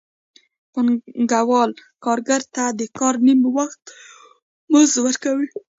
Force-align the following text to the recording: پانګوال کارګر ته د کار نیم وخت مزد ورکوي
پانګوال 0.73 1.71
کارګر 2.03 2.41
ته 2.55 2.63
د 2.79 2.81
کار 2.99 3.15
نیم 3.25 3.41
وخت 3.57 3.83
مزد 4.71 4.95
ورکوي 5.05 5.47